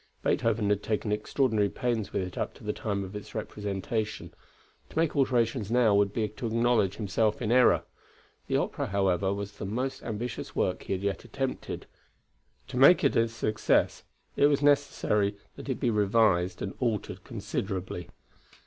Beethoven 0.23 0.67
had 0.71 0.81
taken 0.81 1.11
extraordinary 1.11 1.69
pains 1.69 2.11
with 2.11 2.23
it 2.23 2.35
up 2.35 2.55
to 2.55 2.63
the 2.63 2.73
time 2.73 3.03
of 3.03 3.15
its 3.15 3.35
representation. 3.35 4.33
To 4.89 4.97
make 4.97 5.15
alterations 5.15 5.69
now 5.69 5.93
would 5.93 6.11
be 6.11 6.27
to 6.27 6.47
acknowledge 6.47 6.95
himself 6.95 7.39
in 7.39 7.51
error. 7.51 7.83
The 8.47 8.57
opera, 8.57 8.87
however, 8.87 9.31
was 9.31 9.51
the 9.59 9.65
most 9.67 10.01
ambitious 10.01 10.55
work 10.55 10.81
he 10.81 10.93
had 10.93 11.03
yet 11.03 11.23
attempted; 11.23 11.85
to 12.69 12.77
make 12.77 13.03
it 13.03 13.15
a 13.15 13.27
success 13.27 14.01
it 14.35 14.47
was 14.47 14.63
necessary 14.63 15.37
that 15.55 15.69
it 15.69 15.79
be 15.79 15.91
revised 15.91 16.63
and 16.63 16.73
altered 16.79 17.23
considerably. 17.23 18.09